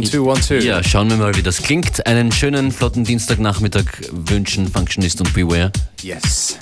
[0.00, 0.54] One, two, one, two.
[0.54, 2.06] Ja, schauen wir mal, wie das klingt.
[2.06, 5.70] Einen schönen, flotten Dienstagnachmittag wünschen Functionist und Beware.
[6.02, 6.56] Yes.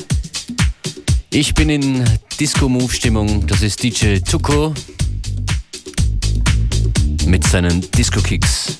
[1.31, 2.05] Ich bin in
[2.41, 3.47] Disco-Move-Stimmung.
[3.47, 4.75] Das ist DJ Tuko
[7.27, 8.78] mit seinen Disco-Kicks.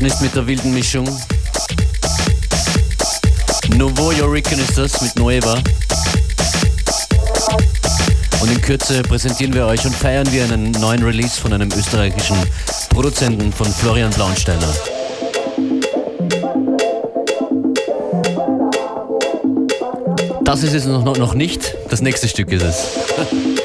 [0.00, 1.06] Functionist mit der wilden Mischung.
[3.76, 5.58] Novo Yorican ist das mit Nueva.
[8.40, 12.36] Und in Kürze präsentieren wir euch und feiern wir einen neuen Release von einem österreichischen
[12.88, 14.74] Produzenten von Florian Blaunsteiner.
[20.42, 22.86] Das ist es noch, noch nicht, das nächste Stück ist es.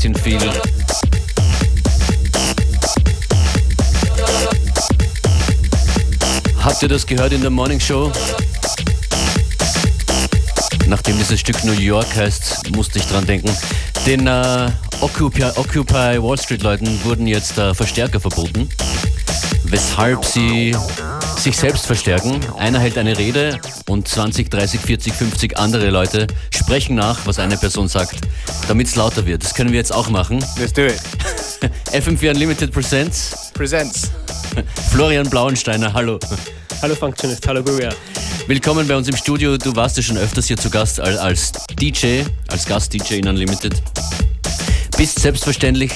[0.00, 0.40] Latin Feel.
[6.58, 8.10] Habt ihr das gehört in der Morning Show?
[10.86, 13.54] Nachdem dieses Stück New York heißt, musste ich dran denken.
[14.06, 14.70] Den äh,
[15.02, 18.70] Occupy, Occupy, Wall Street Leuten wurden jetzt äh, Verstärker verboten,
[19.64, 20.74] weshalb sie
[21.36, 22.40] sich selbst verstärken.
[22.56, 27.58] Einer hält eine Rede und 20, 30, 40, 50 andere Leute sprechen nach, was eine
[27.58, 28.29] Person sagt
[28.70, 29.42] damit es lauter wird.
[29.42, 30.38] Das können wir jetzt auch machen.
[30.56, 31.00] Let's do it.
[31.92, 33.50] FM4 Unlimited Presents.
[33.52, 34.12] Presents.
[34.92, 36.20] Florian Blauensteiner, hallo.
[36.80, 37.88] Hallo Functionist, hallo Buria.
[38.46, 39.56] Willkommen bei uns im Studio.
[39.56, 41.50] Du warst ja schon öfters hier zu Gast als
[41.80, 43.74] DJ, als Gast-DJ in Unlimited.
[44.96, 45.90] Bist selbstverständlich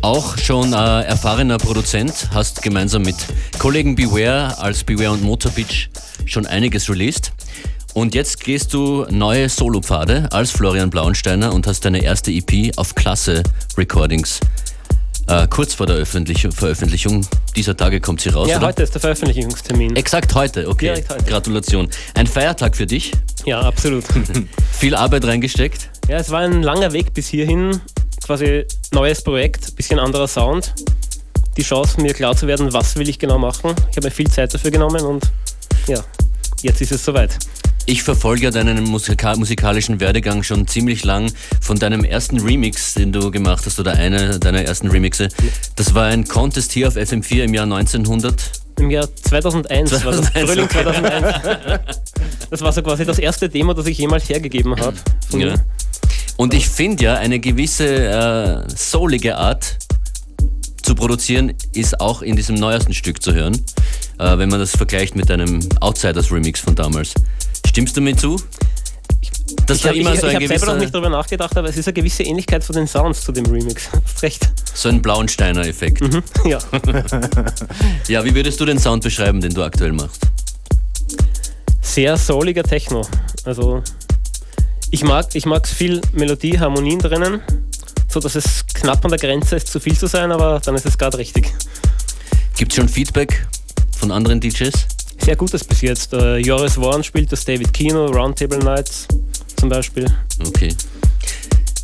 [0.00, 3.16] auch schon äh, erfahrener Produzent, hast gemeinsam mit
[3.58, 5.88] Kollegen Beware als Beware und Motorbeach
[6.26, 7.32] schon einiges released.
[7.98, 12.94] Und jetzt gehst du neue Solopfade als Florian Blauensteiner und hast deine erste EP auf
[12.94, 13.42] Klasse
[13.76, 14.38] Recordings.
[15.26, 17.26] Äh, kurz vor der Veröffentlichung
[17.56, 18.48] dieser Tage kommt sie raus.
[18.48, 18.68] Ja, oder?
[18.68, 19.96] heute ist der Veröffentlichungstermin.
[19.96, 20.86] Exakt heute, okay.
[20.86, 21.24] Direkt heute.
[21.24, 21.88] Gratulation.
[22.14, 23.10] Ein Feiertag für dich?
[23.44, 24.04] Ja, absolut.
[24.78, 25.90] Viel Arbeit reingesteckt?
[26.06, 27.80] Ja, es war ein langer Weg bis hierhin.
[28.24, 30.72] Quasi neues Projekt, bisschen anderer Sound.
[31.56, 33.74] Die Chance, mir klar zu werden, was will ich genau machen.
[33.90, 35.24] Ich habe mir viel Zeit dafür genommen und
[35.88, 35.98] ja,
[36.62, 37.36] jetzt ist es soweit.
[37.90, 41.32] Ich verfolge ja deinen Musika musikalischen Werdegang schon ziemlich lang.
[41.62, 45.28] Von deinem ersten Remix, den du gemacht hast, oder einer deiner ersten Remixe,
[45.74, 48.34] das war ein Contest hier auf FM4 im Jahr 1900.
[48.78, 51.36] Im Jahr 2001, 2001 war das Frühling 2001.
[52.50, 54.98] das war so quasi das erste Demo, das ich jemals hergegeben habe.
[55.30, 55.54] Ja.
[56.36, 59.78] Und ich finde ja, eine gewisse äh, soulige Art
[60.82, 63.54] zu produzieren ist auch in diesem neuesten Stück zu hören,
[64.18, 67.14] äh, wenn man das vergleicht mit einem Outsiders Remix von damals.
[67.78, 68.34] Stimmst du mir zu?
[69.66, 71.92] Das ich habe so ich, ich selber noch nicht darüber nachgedacht, aber es ist eine
[71.92, 73.88] gewisse Ähnlichkeit von den Sounds zu dem Remix.
[74.04, 74.50] Hast recht.
[74.74, 76.00] So ein Blauensteiner-Effekt.
[76.00, 76.58] Mhm, ja.
[78.08, 80.22] ja, wie würdest du den Sound beschreiben, den du aktuell machst?
[81.80, 83.06] Sehr souliger Techno.
[83.44, 83.84] Also
[84.90, 87.42] ich mag ich viel Melodie, Harmonien drinnen,
[88.08, 90.84] so dass es knapp an der Grenze ist, zu viel zu sein, aber dann ist
[90.84, 91.54] es gerade richtig.
[92.56, 93.46] Gibt es schon Feedback
[93.96, 94.97] von anderen DJs?
[95.24, 96.14] Sehr Gutes bis jetzt.
[96.14, 99.06] Uh, Joris Warren spielt das David Kino, Roundtable Nights
[99.56, 100.06] zum Beispiel.
[100.46, 100.74] Okay.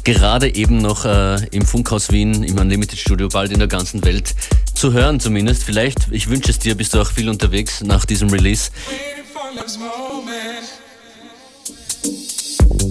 [0.05, 4.35] Gerade eben noch äh, im Funkhaus Wien, im Unlimited Studio, bald in der ganzen Welt
[4.75, 5.64] zu hören zumindest.
[5.64, 8.71] Vielleicht, ich wünsche es dir, bist du auch viel unterwegs nach diesem Release.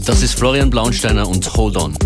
[0.06, 1.98] Das ist Florian Blaunsteiner und Hold On.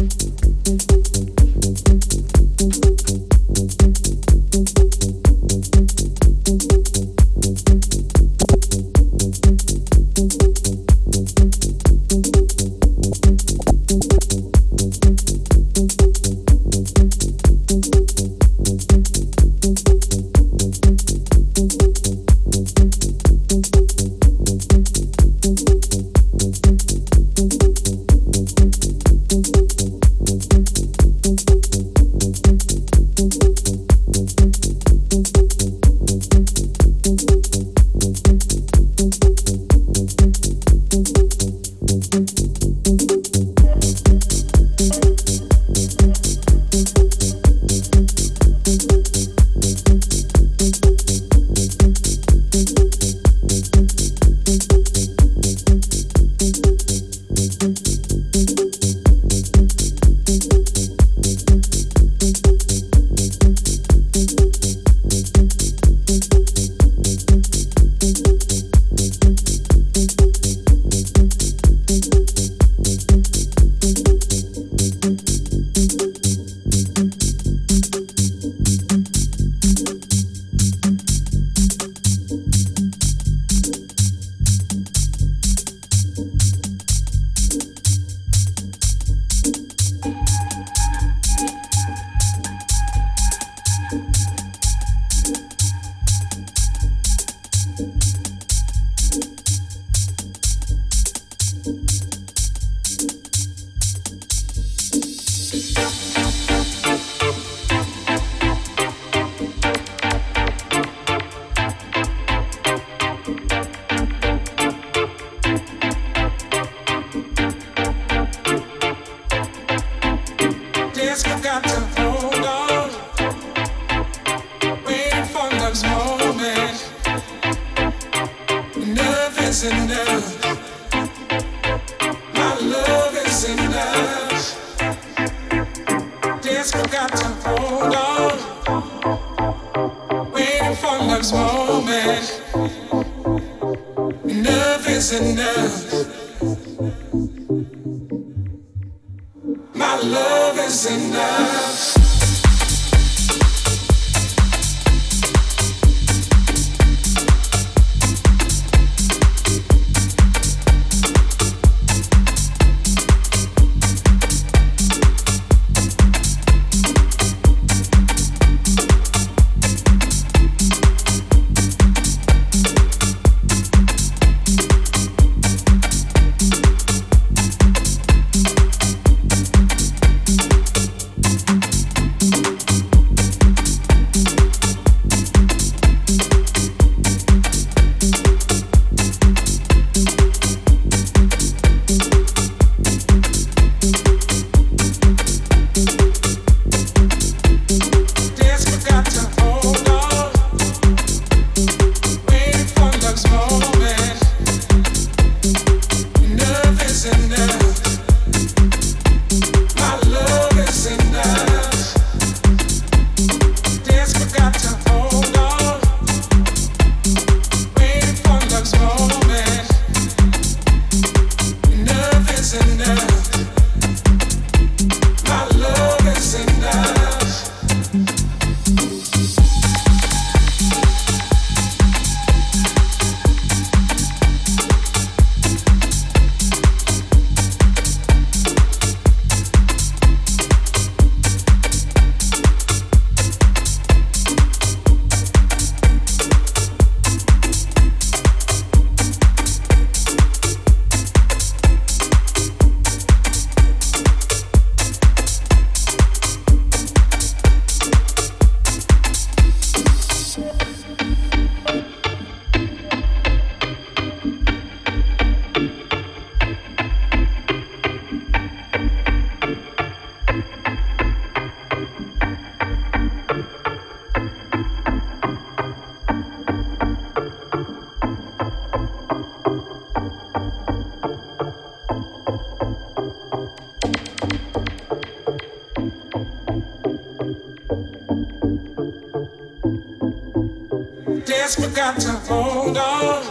[291.78, 293.24] Got to hold on.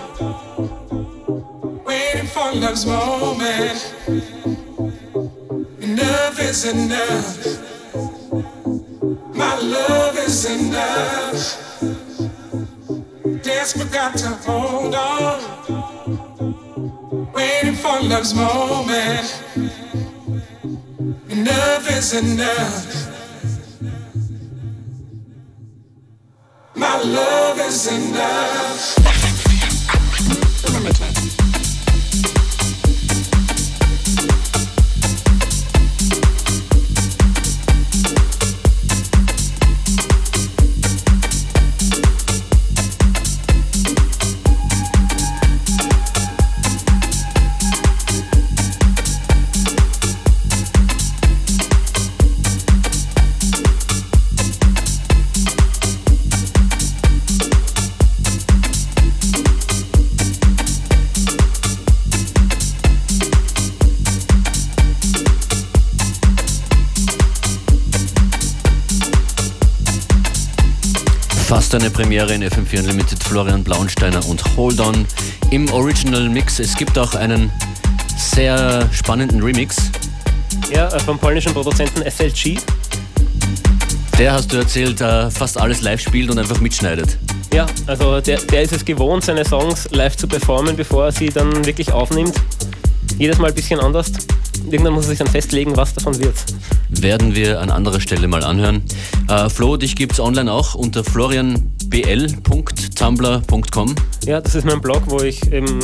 [1.84, 3.94] Waiting for love's moment.
[5.80, 7.46] Enough is enough.
[9.34, 11.38] My love is enough.
[13.42, 15.40] Desperate got to hold on.
[17.32, 19.42] Waiting for love's moment.
[21.28, 22.85] Enough is enough.
[27.04, 29.15] Love is enough.
[71.96, 75.06] Premiere in FM4 Unlimited, Florian Blaunsteiner und Hold On
[75.50, 76.58] im Original Mix.
[76.58, 77.50] Es gibt auch einen
[78.18, 79.90] sehr spannenden Remix.
[80.70, 82.58] Ja, äh, vom polnischen Produzenten SLG.
[84.18, 87.16] Der, hast du erzählt, äh, fast alles live spielt und einfach mitschneidet.
[87.54, 91.30] Ja, also der, der ist es gewohnt, seine Songs live zu performen, bevor er sie
[91.30, 92.34] dann wirklich aufnimmt.
[93.16, 94.12] Jedes Mal ein bisschen anders.
[94.70, 96.34] Irgendwann muss er sich dann festlegen, was davon wird.
[96.90, 98.82] Werden wir an anderer Stelle mal anhören.
[99.28, 101.02] Äh, Flo, dich gibt es online auch unter
[101.90, 103.94] florianbl.tumblr.com.
[104.24, 105.80] Ja, das ist mein Blog, wo ich eben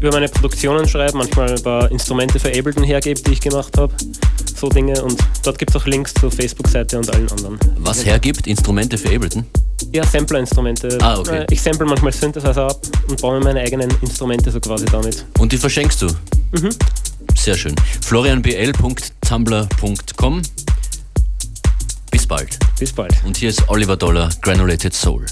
[0.00, 3.92] über meine Produktionen schreibe, manchmal ein paar Instrumente für Ableton hergebe, die ich gemacht habe.
[4.54, 5.02] So Dinge.
[5.02, 7.58] Und dort gibt es auch Links zur Facebook-Seite und allen anderen.
[7.78, 8.46] Was hergibt?
[8.46, 9.44] Instrumente für Ableton?
[9.92, 10.98] Ja, Sampler-Instrumente.
[11.00, 11.40] Ah, okay.
[11.40, 15.26] Äh, ich sample manchmal Synthesizer ab und baue mir meine eigenen Instrumente so quasi damit.
[15.38, 16.06] Und die verschenkst du?
[16.52, 16.70] Mhm.
[17.36, 17.74] Sehr schön.
[18.02, 20.42] florianbl.tumblr.com
[22.14, 22.58] bis bald.
[22.78, 23.12] Bis bald.
[23.24, 25.26] Und hier ist Oliver Dollar, Granulated Soul.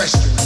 [0.00, 0.39] question.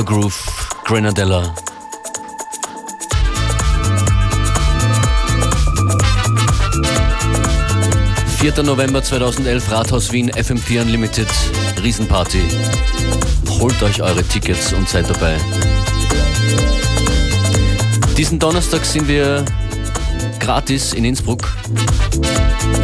[0.00, 1.54] Deeper Groove, Grenadella.
[8.38, 11.28] Vierter November 2011, Rathaus Wien, FM4 Unlimited,
[11.82, 12.42] Riesenparty.
[13.58, 15.36] Holt euch eure Tickets und seid dabei.
[18.16, 19.44] Diesen Donnerstag sind wir
[20.38, 21.42] gratis in Innsbruck.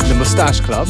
[0.07, 0.89] The Moustache Club.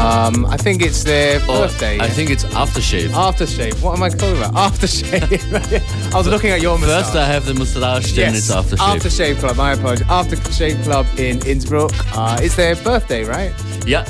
[0.00, 1.98] Um, I think it's their Oh, birthday.
[2.00, 3.08] I think it's aftershave.
[3.10, 3.82] Aftershave.
[3.82, 4.54] What am I talking about?
[4.54, 6.12] Aftershave.
[6.14, 7.04] I was looking at your moustache.
[7.04, 8.78] First I have the mustache, then it's aftershave.
[8.98, 9.56] Aftershave Club.
[9.56, 10.06] My apologies.
[10.06, 11.92] Aftershave Club in Innsbruck.
[12.16, 13.52] Uh, it's their birthday, right?
[13.86, 14.04] Ja,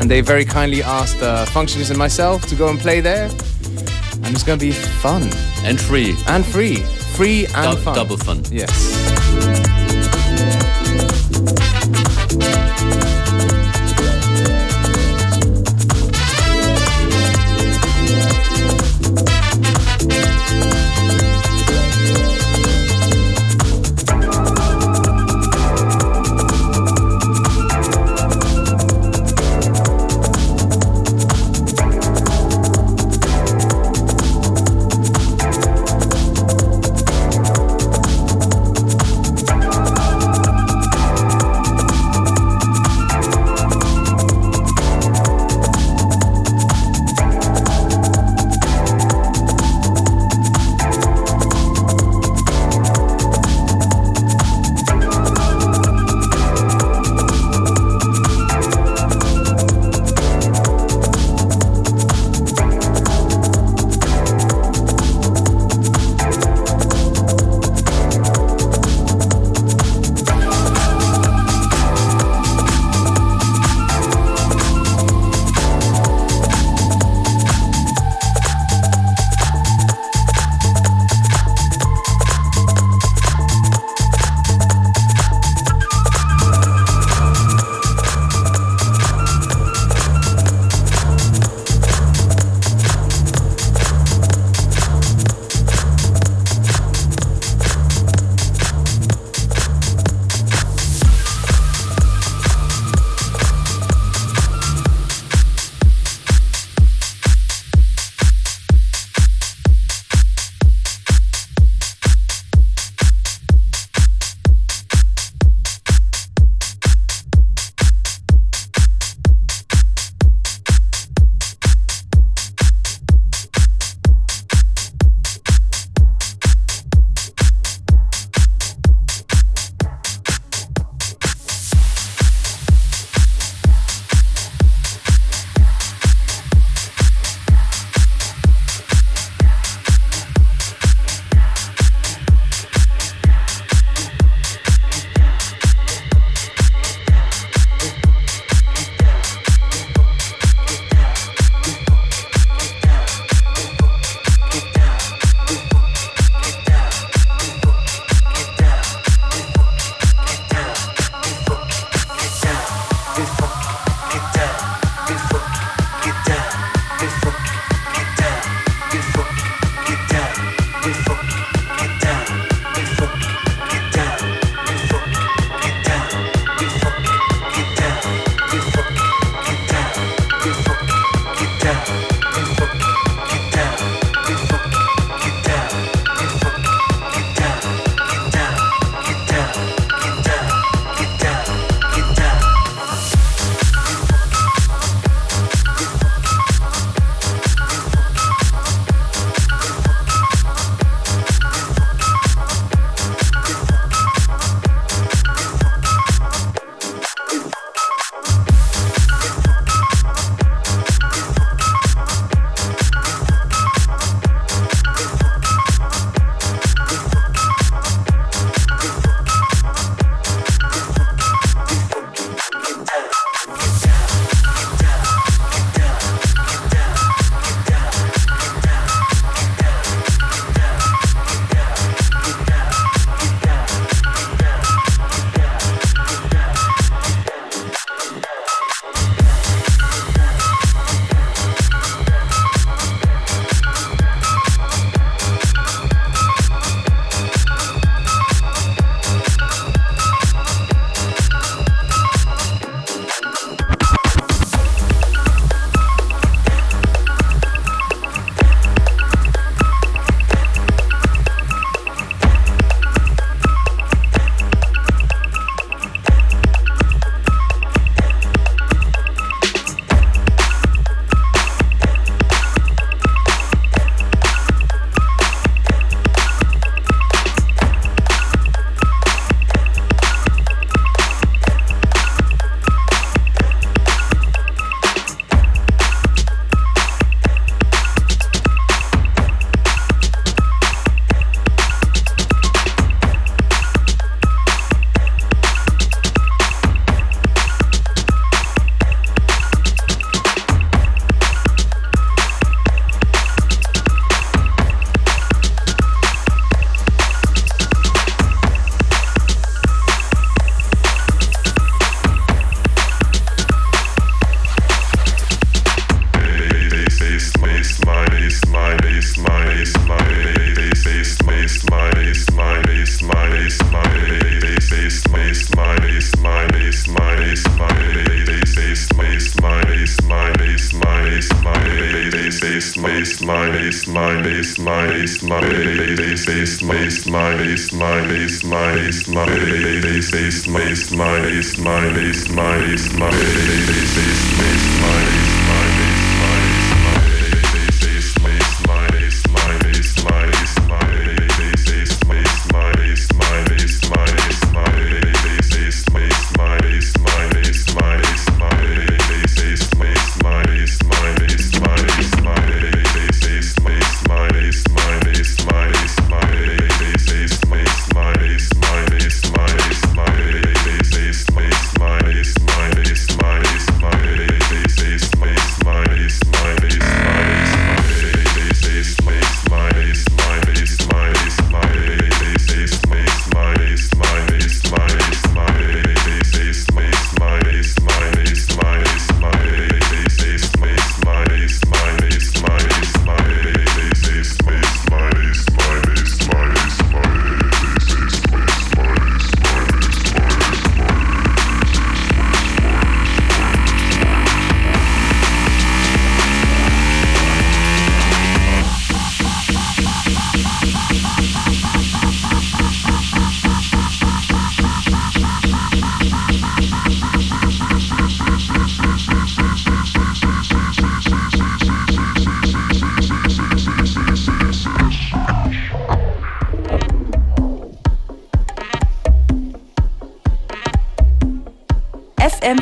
[0.00, 3.28] And they very kindly asked uh, Functionist and myself to go and play there.
[4.24, 5.22] And it's going to be fun
[5.64, 6.14] and free.
[6.26, 6.76] and free.
[7.16, 7.94] Free and Dou- fun.
[7.94, 8.42] double fun.
[8.50, 8.70] Yes.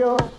[0.00, 0.29] Dios.